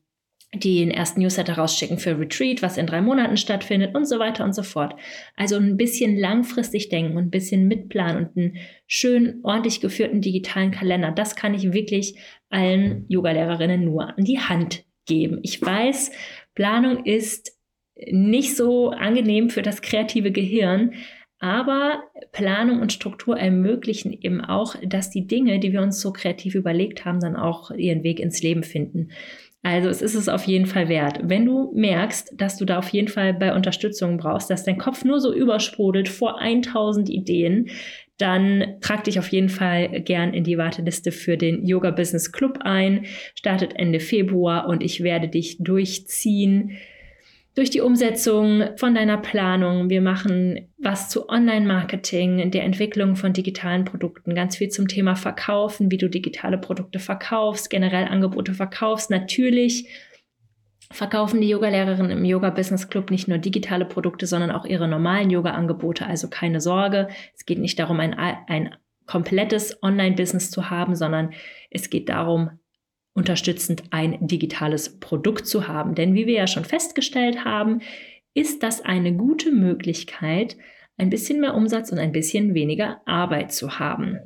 den 0.53 0.91
ersten 0.91 1.21
Newsletter 1.21 1.53
rausschicken 1.53 1.97
für 1.97 2.19
Retreat, 2.19 2.61
was 2.61 2.77
in 2.77 2.85
drei 2.85 3.01
Monaten 3.01 3.37
stattfindet 3.37 3.95
und 3.95 4.05
so 4.07 4.19
weiter 4.19 4.43
und 4.43 4.53
so 4.53 4.63
fort. 4.63 4.95
Also 5.35 5.55
ein 5.55 5.77
bisschen 5.77 6.17
langfristig 6.17 6.89
denken 6.89 7.17
und 7.17 7.25
ein 7.25 7.31
bisschen 7.31 7.67
mitplanen 7.67 8.25
und 8.25 8.37
einen 8.37 8.57
schön 8.85 9.39
ordentlich 9.43 9.81
geführten 9.81 10.21
digitalen 10.21 10.71
Kalender. 10.71 11.11
Das 11.11 11.35
kann 11.35 11.53
ich 11.53 11.73
wirklich 11.73 12.17
allen 12.49 13.05
Yogalehrerinnen 13.09 13.83
nur 13.83 14.17
an 14.17 14.23
die 14.23 14.39
Hand 14.39 14.85
geben. 15.05 15.39
Ich 15.41 15.61
weiß, 15.61 16.11
Planung 16.53 17.05
ist 17.05 17.57
nicht 18.11 18.55
so 18.55 18.91
angenehm 18.91 19.49
für 19.49 19.61
das 19.61 19.81
kreative 19.81 20.31
Gehirn, 20.31 20.93
aber 21.39 22.03
Planung 22.31 22.79
und 22.79 22.93
Struktur 22.93 23.37
ermöglichen 23.37 24.13
eben 24.13 24.39
auch, 24.39 24.75
dass 24.85 25.09
die 25.09 25.27
Dinge, 25.27 25.59
die 25.59 25.73
wir 25.73 25.81
uns 25.81 25.99
so 25.99 26.13
kreativ 26.13 26.55
überlegt 26.55 27.03
haben, 27.03 27.19
dann 27.19 27.35
auch 27.35 27.69
ihren 27.71 28.03
Weg 28.03 28.19
ins 28.19 28.41
Leben 28.41 28.63
finden. 28.63 29.09
Also 29.63 29.87
es 29.87 30.01
ist 30.01 30.13
es 30.13 30.27
auf 30.27 30.43
jeden 30.43 30.65
Fall 30.65 30.89
wert. 30.89 31.19
Wenn 31.23 31.45
du 31.45 31.71
merkst, 31.73 32.33
dass 32.35 32.57
du 32.57 32.65
da 32.65 32.79
auf 32.79 32.89
jeden 32.89 33.07
Fall 33.07 33.33
bei 33.33 33.55
Unterstützung 33.55 34.17
brauchst, 34.17 34.49
dass 34.49 34.65
dein 34.65 34.77
Kopf 34.77 35.05
nur 35.05 35.21
so 35.21 35.33
übersprudelt 35.33 36.09
vor 36.09 36.39
1000 36.39 37.09
Ideen, 37.09 37.69
dann 38.17 38.75
trag 38.81 39.05
dich 39.05 39.19
auf 39.19 39.29
jeden 39.29 39.47
Fall 39.47 40.01
gern 40.01 40.33
in 40.33 40.43
die 40.43 40.57
Warteliste 40.57 41.13
für 41.13 41.37
den 41.37 41.65
Yoga 41.65 41.91
Business 41.91 42.33
Club 42.33 42.59
ein. 42.61 43.05
Startet 43.35 43.73
Ende 43.77 44.01
Februar 44.01 44.67
und 44.67 44.83
ich 44.83 45.01
werde 45.01 45.29
dich 45.29 45.57
durchziehen 45.59 46.77
durch 47.55 47.69
die 47.69 47.81
Umsetzung 47.81 48.63
von 48.77 48.95
deiner 48.95 49.17
Planung. 49.17 49.89
Wir 49.89 50.01
machen 50.01 50.71
was 50.77 51.09
zu 51.09 51.29
Online-Marketing, 51.29 52.49
der 52.51 52.63
Entwicklung 52.63 53.15
von 53.15 53.33
digitalen 53.33 53.85
Produkten, 53.85 54.33
ganz 54.33 54.57
viel 54.57 54.69
zum 54.69 54.87
Thema 54.87 55.15
Verkaufen, 55.15 55.91
wie 55.91 55.97
du 55.97 56.09
digitale 56.09 56.57
Produkte 56.57 56.99
verkaufst, 56.99 57.69
generell 57.69 58.05
Angebote 58.05 58.53
verkaufst. 58.53 59.11
Natürlich 59.11 59.87
verkaufen 60.91 61.41
die 61.41 61.49
Yogalehrerinnen 61.49 62.11
im 62.11 62.25
Yoga 62.25 62.49
Business 62.49 62.89
Club 62.89 63.11
nicht 63.11 63.27
nur 63.27 63.37
digitale 63.37 63.85
Produkte, 63.85 64.27
sondern 64.27 64.51
auch 64.51 64.65
ihre 64.65 64.87
normalen 64.87 65.29
Yoga-Angebote. 65.29 66.05
Also 66.07 66.29
keine 66.29 66.59
Sorge, 66.59 67.07
es 67.35 67.45
geht 67.45 67.59
nicht 67.59 67.77
darum, 67.79 67.99
ein, 67.99 68.13
ein 68.13 68.75
komplettes 69.05 69.81
Online-Business 69.83 70.49
zu 70.49 70.69
haben, 70.69 70.95
sondern 70.95 71.31
es 71.69 71.89
geht 71.89 72.09
darum, 72.09 72.59
unterstützend 73.13 73.83
ein 73.91 74.27
digitales 74.27 74.99
Produkt 74.99 75.47
zu 75.47 75.67
haben. 75.67 75.95
Denn 75.95 76.13
wie 76.15 76.25
wir 76.25 76.33
ja 76.33 76.47
schon 76.47 76.65
festgestellt 76.65 77.45
haben, 77.45 77.81
ist 78.33 78.63
das 78.63 78.81
eine 78.81 79.13
gute 79.13 79.51
Möglichkeit, 79.51 80.57
ein 80.97 81.09
bisschen 81.09 81.39
mehr 81.39 81.55
Umsatz 81.55 81.91
und 81.91 81.99
ein 81.99 82.11
bisschen 82.11 82.53
weniger 82.53 83.01
Arbeit 83.05 83.51
zu 83.51 83.79
haben. 83.79 84.19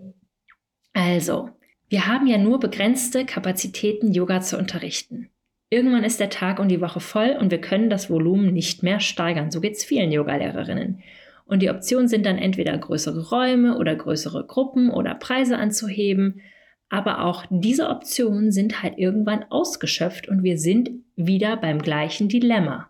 Also, 0.94 1.50
wir 1.90 2.08
haben 2.08 2.28
ja 2.28 2.38
nur 2.38 2.60
begrenzte 2.60 3.26
Kapazitäten, 3.26 4.12
Yoga 4.12 4.42
zu 4.42 4.58
unterrichten. 4.58 5.30
Irgendwann 5.70 6.04
ist 6.04 6.20
der 6.20 6.30
Tag 6.30 6.60
und 6.60 6.70
die 6.70 6.82
Woche 6.82 7.00
voll 7.00 7.38
und 7.40 7.52
wir 7.52 7.60
können 7.60 7.90
das 7.90 8.10
Volumen 8.10 8.54
nicht 8.54 8.84
mehr 8.84 9.00
steigern. 9.00 9.52
So 9.52 9.60
geht 9.60 9.74
es 9.74 9.84
vielen 9.84 10.12
Yogalehrerinnen. 10.12 11.04
Und 11.46 11.62
die 11.62 11.70
Optionen 11.70 12.08
sind 12.08 12.26
dann 12.26 12.38
entweder 12.38 12.78
größere 12.78 13.30
Räume 13.30 13.78
oder 13.78 13.96
größere 13.96 14.46
Gruppen 14.46 14.90
oder 14.90 15.16
Preise 15.16 15.58
anzuheben. 15.58 16.42
Aber 16.90 17.26
auch 17.26 17.46
diese 17.50 17.90
Optionen 17.90 18.52
sind 18.52 18.82
halt 18.82 18.98
irgendwann 18.98 19.44
ausgeschöpft 19.50 20.28
und 20.30 20.44
wir 20.44 20.58
sind 20.58 20.92
wieder 21.16 21.58
beim 21.58 21.82
gleichen 21.82 22.30
Dilemma. 22.30 22.90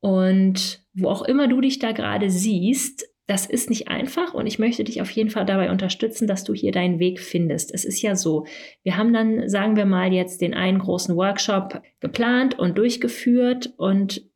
Und 0.00 0.82
wo 0.94 1.08
auch 1.08 1.22
immer 1.22 1.48
du 1.48 1.60
dich 1.60 1.78
da 1.78 1.92
gerade 1.92 2.30
siehst, 2.30 3.08
das 3.28 3.44
ist 3.44 3.68
nicht 3.68 3.88
einfach 3.88 4.32
und 4.32 4.46
ich 4.46 4.58
möchte 4.58 4.84
dich 4.84 5.02
auf 5.02 5.10
jeden 5.10 5.28
Fall 5.28 5.44
dabei 5.44 5.70
unterstützen, 5.70 6.26
dass 6.26 6.44
du 6.44 6.54
hier 6.54 6.72
deinen 6.72 6.98
Weg 6.98 7.20
findest. 7.20 7.74
Es 7.74 7.84
ist 7.84 8.00
ja 8.00 8.16
so, 8.16 8.46
wir 8.82 8.96
haben 8.96 9.12
dann, 9.12 9.48
sagen 9.50 9.76
wir 9.76 9.84
mal, 9.84 10.12
jetzt 10.14 10.40
den 10.40 10.54
einen 10.54 10.78
großen 10.78 11.14
Workshop 11.14 11.82
geplant 12.00 12.58
und 12.58 12.78
durchgeführt 12.78 13.74
und 13.76 14.26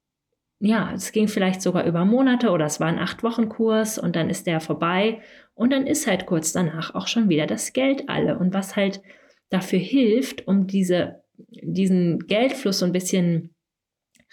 ja, 0.64 0.92
es 0.94 1.10
ging 1.10 1.26
vielleicht 1.26 1.60
sogar 1.60 1.84
über 1.86 2.04
Monate 2.04 2.50
oder 2.50 2.66
es 2.66 2.78
war 2.78 2.86
ein 2.86 3.00
acht 3.00 3.24
Wochen 3.24 3.48
Kurs 3.48 3.98
und 3.98 4.14
dann 4.14 4.30
ist 4.30 4.46
der 4.46 4.60
vorbei 4.60 5.20
und 5.54 5.72
dann 5.72 5.88
ist 5.88 6.06
halt 6.06 6.24
kurz 6.24 6.52
danach 6.52 6.94
auch 6.94 7.08
schon 7.08 7.28
wieder 7.28 7.48
das 7.48 7.72
Geld 7.72 8.08
alle 8.08 8.38
und 8.38 8.54
was 8.54 8.76
halt 8.76 9.02
dafür 9.50 9.80
hilft, 9.80 10.46
um 10.46 10.68
diese, 10.68 11.24
diesen 11.36 12.28
Geldfluss 12.28 12.78
so 12.78 12.86
ein 12.86 12.92
bisschen 12.92 13.50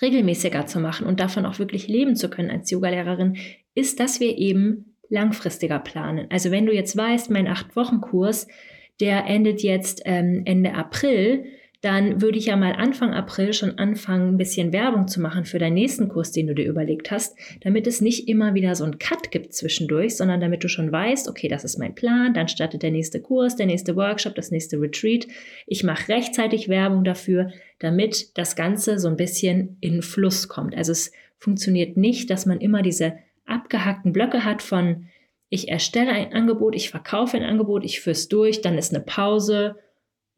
regelmäßiger 0.04 0.68
zu 0.68 0.80
machen 0.80 1.08
und 1.08 1.20
davon 1.20 1.48
auch 1.48 1.58
wirklich 1.58 1.88
leben 1.88 2.16
zu 2.16 2.30
können 2.30 2.52
als 2.52 2.70
Yogalehrerin, 2.70 3.38
ist, 3.74 4.00
dass 4.00 4.20
wir 4.20 4.38
eben 4.38 4.98
langfristiger 5.10 5.80
planen. 5.80 6.28
Also 6.30 6.52
wenn 6.52 6.68
du 6.68 6.74
jetzt 6.74 6.96
weißt, 6.96 7.32
mein 7.32 7.48
Acht-Wochen-Kurs, 7.48 8.48
der 9.00 9.26
endet 9.26 9.64
jetzt 9.64 10.04
ähm, 10.06 10.44
Ende 10.46 10.76
April, 10.76 11.46
dann 11.82 12.22
würde 12.22 12.38
ich 12.38 12.48
ja 12.48 12.58
mal 12.58 12.74
Anfang 12.74 13.14
April 13.14 13.54
schon 13.54 13.78
anfangen, 13.78 14.34
ein 14.34 14.38
bisschen 14.38 14.74
Werbung 14.74 15.08
zu 15.08 15.22
machen 15.22 15.46
für 15.46 15.60
deinen 15.60 15.76
nächsten 15.76 16.10
Kurs, 16.10 16.34
den 16.34 16.48
du 16.48 16.54
dir 16.54 16.68
überlegt 16.68 17.10
hast, 17.10 17.38
damit 17.62 17.88
es 17.88 18.02
nicht 18.02 18.28
immer 18.28 18.54
wieder 18.54 18.76
so 18.76 18.84
einen 18.84 19.00
Cut 19.00 19.32
gibt 19.32 19.54
zwischendurch, 19.54 20.18
sondern 20.18 20.42
damit 20.42 20.64
du 20.64 20.68
schon 20.68 20.92
weißt, 20.92 21.30
okay, 21.30 21.48
das 21.48 21.64
ist 21.64 21.78
mein 21.78 21.96
Plan, 21.96 22.34
dann 22.34 22.50
startet 22.50 22.84
der 22.84 22.92
nächste 22.92 23.22
Kurs, 23.22 23.56
der 23.56 23.66
nächste 23.66 23.96
Workshop, 23.96 24.36
das 24.36 24.52
nächste 24.52 24.80
Retreat. 24.82 25.28
Ich 25.68 25.86
mache 25.86 26.10
rechtzeitig 26.10 26.68
Werbung 26.68 27.06
dafür, 27.06 27.52
damit 27.80 28.38
das 28.38 28.58
Ganze 28.58 29.00
so 29.00 29.08
ein 29.08 29.16
bisschen 29.16 29.78
in 29.80 30.02
Fluss 30.02 30.50
kommt. 30.50 30.76
Also 30.76 30.92
es 30.92 31.14
funktioniert 31.38 31.96
nicht, 31.96 32.30
dass 32.30 32.46
man 32.46 32.60
immer 32.60 32.82
diese 32.82 33.14
abgehackten 33.46 34.12
Blöcke 34.12 34.44
hat 34.44 34.62
von 34.62 35.08
ich 35.52 35.70
erstelle 35.70 36.12
ein 36.12 36.34
Angebot, 36.34 36.76
ich 36.76 36.92
verkaufe 36.92 37.36
ein 37.36 37.44
Angebot, 37.44 37.84
ich 37.84 38.02
führe 38.02 38.12
es 38.12 38.28
durch, 38.28 38.62
dann 38.62 38.78
ist 38.78 38.94
eine 38.94 39.04
Pause 39.04 39.78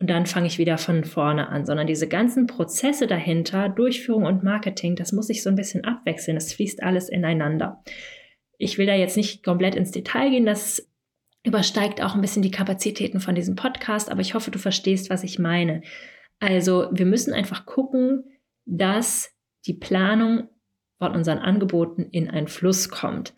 und 0.02 0.10
dann 0.10 0.26
fange 0.26 0.48
ich 0.48 0.58
wieder 0.58 0.80
von 0.80 1.04
vorne 1.04 1.50
an, 1.50 1.68
sondern 1.68 1.86
diese 1.86 2.08
ganzen 2.08 2.48
Prozesse 2.48 3.06
dahinter, 3.06 3.70
Durchführung 3.70 4.26
und 4.26 4.44
Marketing, 4.44 4.96
das 4.96 5.12
muss 5.12 5.30
ich 5.30 5.44
so 5.44 5.50
ein 5.50 5.56
bisschen 5.56 5.86
abwechseln. 5.86 6.36
Das 6.36 6.54
fließt 6.54 6.82
alles 6.82 7.08
ineinander. 7.08 7.84
Ich 8.58 8.80
will 8.80 8.88
da 8.88 8.96
jetzt 8.96 9.16
nicht 9.16 9.44
komplett 9.44 9.76
ins 9.76 9.92
Detail 9.92 10.32
gehen, 10.32 10.48
das 10.48 10.90
übersteigt 11.44 12.02
auch 12.02 12.16
ein 12.16 12.22
bisschen 12.22 12.42
die 12.42 12.50
Kapazitäten 12.50 13.20
von 13.20 13.36
diesem 13.36 13.56
Podcast, 13.56 14.12
aber 14.12 14.22
ich 14.22 14.34
hoffe, 14.34 14.50
du 14.50 14.58
verstehst, 14.58 15.12
was 15.12 15.24
ich 15.24 15.38
meine. 15.38 15.84
Also 16.40 16.90
wir 16.92 17.06
müssen 17.06 17.34
einfach 17.34 17.68
gucken, 17.68 18.24
dass 18.66 19.36
die 19.68 19.76
Planung 19.76 20.50
von 20.98 21.14
unseren 21.14 21.38
Angeboten 21.38 22.08
in 22.12 22.28
einen 22.28 22.48
Fluss 22.48 22.90
kommt 22.90 23.36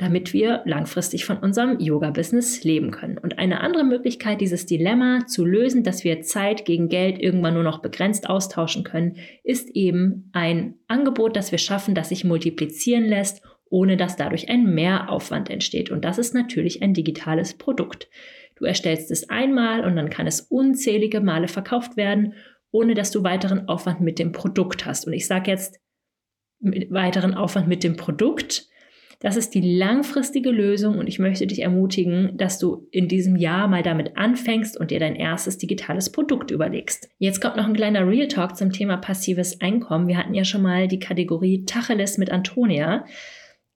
damit 0.00 0.32
wir 0.32 0.62
langfristig 0.64 1.26
von 1.26 1.36
unserem 1.36 1.78
Yoga-Business 1.78 2.64
leben 2.64 2.90
können. 2.90 3.18
Und 3.18 3.38
eine 3.38 3.60
andere 3.60 3.84
Möglichkeit, 3.84 4.40
dieses 4.40 4.64
Dilemma 4.64 5.26
zu 5.26 5.44
lösen, 5.44 5.84
dass 5.84 6.04
wir 6.04 6.22
Zeit 6.22 6.64
gegen 6.64 6.88
Geld 6.88 7.20
irgendwann 7.20 7.52
nur 7.52 7.62
noch 7.62 7.82
begrenzt 7.82 8.28
austauschen 8.28 8.82
können, 8.82 9.16
ist 9.44 9.68
eben 9.76 10.30
ein 10.32 10.76
Angebot, 10.88 11.36
das 11.36 11.52
wir 11.52 11.58
schaffen, 11.58 11.94
das 11.94 12.08
sich 12.08 12.24
multiplizieren 12.24 13.04
lässt, 13.04 13.42
ohne 13.68 13.98
dass 13.98 14.16
dadurch 14.16 14.48
ein 14.48 14.74
Mehraufwand 14.74 15.50
entsteht. 15.50 15.90
Und 15.90 16.02
das 16.02 16.16
ist 16.16 16.32
natürlich 16.32 16.82
ein 16.82 16.94
digitales 16.94 17.58
Produkt. 17.58 18.08
Du 18.56 18.64
erstellst 18.64 19.10
es 19.10 19.28
einmal 19.28 19.84
und 19.84 19.96
dann 19.96 20.08
kann 20.08 20.26
es 20.26 20.40
unzählige 20.40 21.20
Male 21.20 21.46
verkauft 21.46 21.98
werden, 21.98 22.32
ohne 22.70 22.94
dass 22.94 23.10
du 23.10 23.22
weiteren 23.22 23.68
Aufwand 23.68 24.00
mit 24.00 24.18
dem 24.18 24.32
Produkt 24.32 24.86
hast. 24.86 25.06
Und 25.06 25.12
ich 25.12 25.26
sage 25.26 25.50
jetzt 25.50 25.78
weiteren 26.60 27.34
Aufwand 27.34 27.68
mit 27.68 27.84
dem 27.84 27.96
Produkt, 27.96 28.70
das 29.20 29.36
ist 29.36 29.54
die 29.54 29.76
langfristige 29.76 30.50
Lösung 30.50 30.96
und 30.96 31.06
ich 31.06 31.18
möchte 31.18 31.46
dich 31.46 31.60
ermutigen, 31.60 32.38
dass 32.38 32.58
du 32.58 32.88
in 32.90 33.06
diesem 33.06 33.36
Jahr 33.36 33.68
mal 33.68 33.82
damit 33.82 34.16
anfängst 34.16 34.80
und 34.80 34.90
dir 34.90 34.98
dein 34.98 35.14
erstes 35.14 35.58
digitales 35.58 36.10
Produkt 36.10 36.50
überlegst. 36.50 37.10
Jetzt 37.18 37.42
kommt 37.42 37.56
noch 37.56 37.66
ein 37.66 37.74
kleiner 37.74 38.08
Real 38.08 38.28
Talk 38.28 38.56
zum 38.56 38.72
Thema 38.72 38.96
passives 38.96 39.60
Einkommen. 39.60 40.08
Wir 40.08 40.16
hatten 40.16 40.32
ja 40.32 40.44
schon 40.44 40.62
mal 40.62 40.88
die 40.88 40.98
Kategorie 40.98 41.66
Tacheles 41.66 42.16
mit 42.16 42.30
Antonia. 42.30 43.04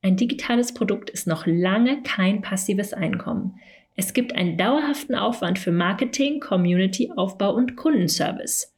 Ein 0.01 0.17
digitales 0.17 0.73
Produkt 0.73 1.11
ist 1.11 1.27
noch 1.27 1.47
lange 1.47 2.03
kein 2.03 2.41
passives 2.41 2.95
Einkommen. 2.95 3.57
Es 3.97 4.15
gibt 4.15 4.35
einen 4.35 4.57
dauerhaften 4.57 5.15
Aufwand 5.15 5.59
für 5.59 5.73
Marketing, 5.73 6.41
Community-Aufbau 6.41 7.55
und 7.55 7.77
Kundenservice. 7.77 8.75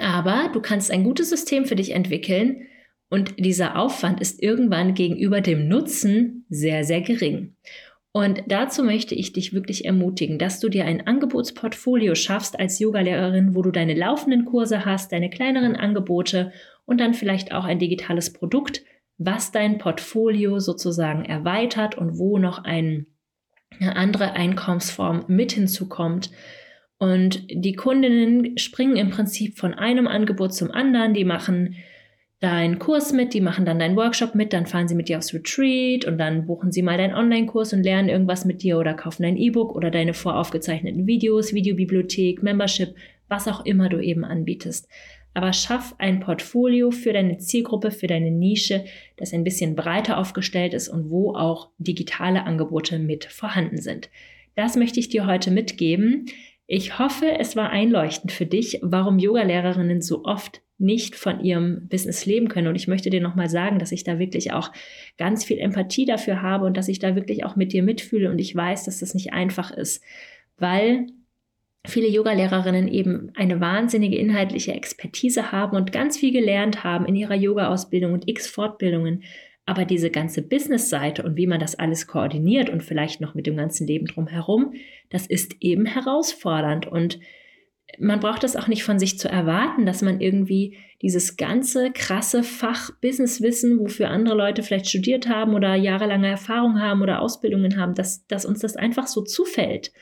Aber 0.00 0.50
du 0.52 0.60
kannst 0.60 0.90
ein 0.90 1.04
gutes 1.04 1.30
System 1.30 1.64
für 1.64 1.76
dich 1.76 1.92
entwickeln, 1.92 2.66
und 3.14 3.38
dieser 3.38 3.78
Aufwand 3.78 4.20
ist 4.20 4.42
irgendwann 4.42 4.94
gegenüber 4.94 5.40
dem 5.40 5.68
Nutzen 5.68 6.46
sehr, 6.48 6.82
sehr 6.82 7.00
gering. 7.00 7.54
Und 8.10 8.42
dazu 8.48 8.82
möchte 8.82 9.14
ich 9.14 9.32
dich 9.32 9.52
wirklich 9.52 9.84
ermutigen, 9.84 10.36
dass 10.36 10.58
du 10.58 10.68
dir 10.68 10.84
ein 10.84 11.06
Angebotsportfolio 11.06 12.16
schaffst 12.16 12.58
als 12.58 12.80
Yogalehrerin, 12.80 13.54
wo 13.54 13.62
du 13.62 13.70
deine 13.70 13.94
laufenden 13.94 14.46
Kurse 14.46 14.84
hast, 14.84 15.12
deine 15.12 15.30
kleineren 15.30 15.76
Angebote 15.76 16.50
und 16.86 17.00
dann 17.00 17.14
vielleicht 17.14 17.52
auch 17.52 17.64
ein 17.64 17.78
digitales 17.78 18.32
Produkt, 18.32 18.82
was 19.16 19.52
dein 19.52 19.78
Portfolio 19.78 20.58
sozusagen 20.58 21.24
erweitert 21.24 21.96
und 21.96 22.18
wo 22.18 22.38
noch 22.38 22.64
ein, 22.64 23.06
eine 23.78 23.94
andere 23.94 24.32
Einkommensform 24.32 25.26
mit 25.28 25.52
hinzukommt. 25.52 26.32
Und 26.98 27.46
die 27.48 27.74
Kundinnen 27.74 28.58
springen 28.58 28.96
im 28.96 29.10
Prinzip 29.10 29.56
von 29.56 29.72
einem 29.72 30.08
Angebot 30.08 30.52
zum 30.52 30.72
anderen, 30.72 31.14
die 31.14 31.24
machen 31.24 31.76
deinen 32.44 32.78
Kurs 32.78 33.14
mit, 33.14 33.32
die 33.32 33.40
machen 33.40 33.64
dann 33.64 33.78
deinen 33.78 33.96
Workshop 33.96 34.34
mit, 34.34 34.52
dann 34.52 34.66
fahren 34.66 34.86
sie 34.86 34.94
mit 34.94 35.08
dir 35.08 35.16
aufs 35.16 35.32
Retreat 35.32 36.04
und 36.04 36.18
dann 36.18 36.44
buchen 36.44 36.72
sie 36.72 36.82
mal 36.82 36.98
deinen 36.98 37.14
Online-Kurs 37.14 37.72
und 37.72 37.82
lernen 37.82 38.10
irgendwas 38.10 38.44
mit 38.44 38.62
dir 38.62 38.78
oder 38.78 38.92
kaufen 38.92 39.22
dein 39.22 39.38
E-Book 39.38 39.74
oder 39.74 39.90
deine 39.90 40.12
voraufgezeichneten 40.12 41.06
Videos, 41.06 41.54
Videobibliothek, 41.54 42.42
Membership, 42.42 42.94
was 43.28 43.48
auch 43.48 43.64
immer 43.64 43.88
du 43.88 43.98
eben 43.98 44.26
anbietest. 44.26 44.88
Aber 45.32 45.54
schaff 45.54 45.94
ein 45.96 46.20
Portfolio 46.20 46.90
für 46.90 47.14
deine 47.14 47.38
Zielgruppe, 47.38 47.90
für 47.90 48.08
deine 48.08 48.30
Nische, 48.30 48.84
das 49.16 49.32
ein 49.32 49.42
bisschen 49.42 49.74
breiter 49.74 50.18
aufgestellt 50.18 50.74
ist 50.74 50.90
und 50.90 51.08
wo 51.08 51.34
auch 51.34 51.70
digitale 51.78 52.44
Angebote 52.44 52.98
mit 52.98 53.24
vorhanden 53.24 53.78
sind. 53.78 54.10
Das 54.54 54.76
möchte 54.76 55.00
ich 55.00 55.08
dir 55.08 55.26
heute 55.26 55.50
mitgeben. 55.50 56.26
Ich 56.66 56.98
hoffe, 56.98 57.38
es 57.38 57.56
war 57.56 57.70
einleuchtend 57.70 58.32
für 58.32 58.46
dich, 58.46 58.78
warum 58.82 59.18
Yogalehrerinnen 59.18 60.00
so 60.00 60.24
oft 60.24 60.62
nicht 60.78 61.14
von 61.14 61.40
ihrem 61.40 61.88
Business 61.88 62.26
leben 62.26 62.48
können. 62.48 62.68
Und 62.68 62.74
ich 62.74 62.88
möchte 62.88 63.10
dir 63.10 63.20
nochmal 63.20 63.48
sagen, 63.48 63.78
dass 63.78 63.92
ich 63.92 64.02
da 64.02 64.18
wirklich 64.18 64.52
auch 64.52 64.72
ganz 65.18 65.44
viel 65.44 65.58
Empathie 65.58 66.04
dafür 66.04 66.42
habe 66.42 66.66
und 66.66 66.76
dass 66.76 66.88
ich 66.88 66.98
da 66.98 67.14
wirklich 67.14 67.44
auch 67.44 67.54
mit 67.54 67.72
dir 67.72 67.82
mitfühle. 67.82 68.30
Und 68.30 68.38
ich 68.38 68.54
weiß, 68.54 68.84
dass 68.84 69.00
das 69.00 69.14
nicht 69.14 69.32
einfach 69.32 69.70
ist, 69.70 70.02
weil 70.56 71.06
viele 71.86 72.08
Yogalehrerinnen 72.08 72.88
eben 72.88 73.30
eine 73.34 73.60
wahnsinnige 73.60 74.16
inhaltliche 74.16 74.72
Expertise 74.72 75.52
haben 75.52 75.76
und 75.76 75.92
ganz 75.92 76.16
viel 76.16 76.32
gelernt 76.32 76.82
haben 76.82 77.04
in 77.06 77.14
ihrer 77.14 77.34
Yoga-Ausbildung 77.34 78.12
und 78.12 78.28
x 78.28 78.48
Fortbildungen. 78.48 79.22
Aber 79.66 79.84
diese 79.84 80.10
ganze 80.10 80.42
Business-Seite 80.42 81.22
und 81.22 81.36
wie 81.36 81.46
man 81.46 81.60
das 81.60 81.74
alles 81.74 82.06
koordiniert 82.06 82.68
und 82.68 82.82
vielleicht 82.82 83.20
noch 83.20 83.34
mit 83.34 83.46
dem 83.46 83.56
ganzen 83.56 83.86
Leben 83.86 84.06
drumherum, 84.06 84.74
das 85.08 85.26
ist 85.26 85.56
eben 85.60 85.86
herausfordernd. 85.86 86.86
Und 86.86 87.18
man 87.98 88.20
braucht 88.20 88.42
das 88.42 88.56
auch 88.56 88.68
nicht 88.68 88.84
von 88.84 88.98
sich 88.98 89.18
zu 89.18 89.28
erwarten, 89.28 89.86
dass 89.86 90.02
man 90.02 90.20
irgendwie 90.20 90.76
dieses 91.00 91.36
ganze 91.36 91.92
krasse 91.92 92.42
Fach-Business-Wissen, 92.42 93.78
wofür 93.78 94.10
andere 94.10 94.36
Leute 94.36 94.62
vielleicht 94.62 94.88
studiert 94.88 95.28
haben 95.28 95.54
oder 95.54 95.74
jahrelange 95.74 96.28
Erfahrung 96.28 96.80
haben 96.80 97.02
oder 97.02 97.20
Ausbildungen 97.20 97.78
haben, 97.78 97.94
dass, 97.94 98.26
dass 98.26 98.44
uns 98.44 98.60
das 98.60 98.76
einfach 98.76 99.06
so 99.06 99.22
zufällt. 99.22 99.92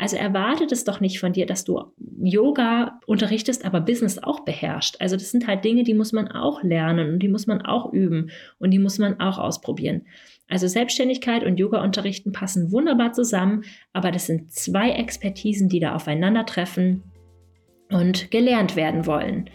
Also 0.00 0.16
erwartet 0.16 0.72
es 0.72 0.84
doch 0.84 1.00
nicht 1.00 1.20
von 1.20 1.34
dir, 1.34 1.44
dass 1.44 1.64
du 1.64 1.92
Yoga 2.22 2.98
unterrichtest, 3.06 3.66
aber 3.66 3.82
Business 3.82 4.16
auch 4.16 4.40
beherrscht. 4.46 4.96
Also 4.98 5.14
das 5.14 5.30
sind 5.30 5.46
halt 5.46 5.62
Dinge, 5.62 5.84
die 5.84 5.92
muss 5.92 6.12
man 6.12 6.28
auch 6.28 6.62
lernen 6.62 7.12
und 7.12 7.18
die 7.18 7.28
muss 7.28 7.46
man 7.46 7.60
auch 7.60 7.92
üben 7.92 8.30
und 8.58 8.70
die 8.70 8.78
muss 8.78 8.98
man 8.98 9.20
auch 9.20 9.36
ausprobieren. 9.36 10.06
Also 10.48 10.68
Selbstständigkeit 10.68 11.44
und 11.44 11.60
Yoga-Unterrichten 11.60 12.32
passen 12.32 12.72
wunderbar 12.72 13.12
zusammen, 13.12 13.64
aber 13.92 14.10
das 14.10 14.24
sind 14.24 14.50
zwei 14.50 14.90
Expertisen, 14.92 15.68
die 15.68 15.80
da 15.80 15.94
aufeinandertreffen 15.94 17.02
und 17.90 18.30
gelernt 18.30 18.76
werden 18.76 19.04
wollen. 19.04 19.50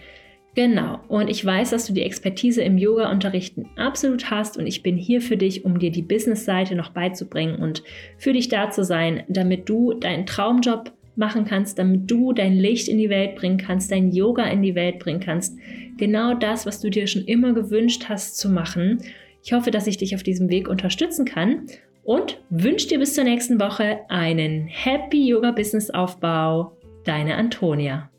Genau, 0.56 1.02
und 1.10 1.30
ich 1.30 1.44
weiß, 1.44 1.72
dass 1.72 1.86
du 1.86 1.92
die 1.92 2.04
Expertise 2.04 2.64
im 2.64 2.78
Yoga-Unterrichten 2.78 3.66
absolut 3.76 4.32
hast 4.32 4.58
und 4.58 4.66
ich 4.68 4.84
bin 4.84 4.96
hier 4.96 5.20
für 5.20 5.36
dich, 5.36 5.66
um 5.66 5.80
dir 5.80 5.92
die 5.92 6.02
Business-Seite 6.02 6.76
noch 6.76 6.92
beizubringen 6.92 7.58
und 7.58 7.84
für 8.18 8.32
dich 8.32 8.48
da 8.48 8.72
zu 8.72 8.86
sein, 8.86 9.24
damit 9.28 9.68
du 9.68 9.94
deinen 9.94 10.26
Traumjob 10.26 10.94
machen 11.18 11.44
kannst, 11.44 11.78
damit 11.78 12.10
du 12.10 12.32
dein 12.32 12.54
Licht 12.54 12.88
in 12.88 12.98
die 12.98 13.10
Welt 13.10 13.36
bringen 13.36 13.58
kannst, 13.58 13.92
dein 13.92 14.14
Yoga 14.14 14.46
in 14.46 14.62
die 14.62 14.76
Welt 14.76 15.00
bringen 15.00 15.20
kannst. 15.20 15.58
Genau 15.98 16.34
das, 16.34 16.66
was 16.66 16.80
du 16.80 16.90
dir 16.90 17.08
schon 17.08 17.26
immer 17.26 17.54
gewünscht 17.54 18.06
hast 18.08 18.38
zu 18.38 18.50
machen. 18.50 19.00
Ich 19.44 19.52
hoffe, 19.52 19.72
dass 19.72 19.88
ich 19.88 19.98
dich 19.98 20.16
auf 20.16 20.24
diesem 20.24 20.50
Weg 20.50 20.70
unterstützen 20.70 21.26
kann 21.26 21.68
und 22.04 22.42
wünsche 22.50 22.88
dir 22.88 23.00
bis 23.00 23.14
zur 23.14 23.26
nächsten 23.26 23.60
Woche 23.60 24.00
einen 24.08 24.68
Happy 24.68 25.28
Yoga 25.28 25.52
Business 25.52 25.90
Aufbau. 25.90 26.78
Deine 27.04 27.36
Antonia. 27.36 28.10